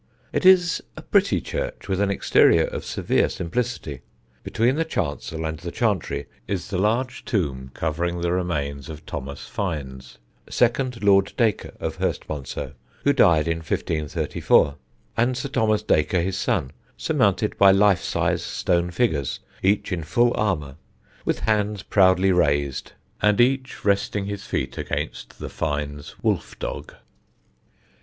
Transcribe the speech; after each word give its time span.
It 0.33 0.47
is 0.47 0.81
a 0.97 1.03
pretty 1.03 1.39
church 1.41 1.87
with 1.87 2.01
an 2.01 2.09
exterior 2.09 2.63
of 2.63 2.83
severe 2.83 3.29
simplicity. 3.29 4.01
Between 4.41 4.75
the 4.75 4.83
chancel 4.83 5.45
and 5.45 5.59
the 5.59 5.69
chantry 5.71 6.25
is 6.47 6.69
the 6.71 6.79
large 6.79 7.23
tomb 7.23 7.69
covering 7.75 8.19
the 8.19 8.31
remains 8.31 8.89
of 8.89 9.05
Thomas 9.05 9.47
Fiennes, 9.47 10.17
second 10.49 11.03
Lord 11.03 11.33
Dacre 11.37 11.73
of 11.79 11.97
Hurstmonceux, 11.99 12.73
who 13.03 13.13
died 13.13 13.47
in 13.47 13.57
1534, 13.57 14.75
and 15.17 15.37
Sir 15.37 15.49
Thomas 15.49 15.83
Dacre 15.83 16.21
his 16.21 16.35
son, 16.35 16.71
surmounted 16.97 17.55
by 17.59 17.69
life 17.69 18.01
size 18.01 18.41
stone 18.43 18.89
figures, 18.89 19.39
each 19.61 19.91
in 19.91 20.01
full 20.03 20.33
armour, 20.33 20.77
with 21.25 21.41
hands 21.41 21.83
proudly 21.83 22.31
raised, 22.31 22.93
and 23.21 23.39
each 23.39 23.85
resting 23.85 24.25
his 24.25 24.47
feet 24.47 24.79
against 24.79 25.37
the 25.37 25.47
Fiennes 25.47 26.15
wolf 26.23 26.57
dog. 26.57 26.95